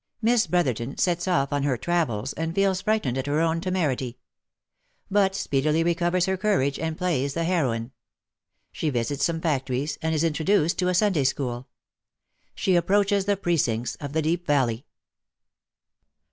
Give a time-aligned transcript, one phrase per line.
[0.19, 4.17] MISS BROTHERTON SETS OFF ON HER TRAVELS, AND FEELS FRIGHTENED AT HER OWN TEMERITY
[5.11, 7.91] BUT SPEEDILY RECOVERS HER COURAGE, AND PLAYS THE HEROINE
[8.71, 11.67] SHE VISITS SOME FACTORIES, AND IS IN TRODUCED TO A SUNDAY SCHOOL
[12.55, 14.85] SHE APPROACHES THE PRECINCTS OF THE DEEP VALLEY.